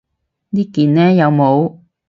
[0.49, 1.13] 呢件呢？
[1.13, 1.77] 有帽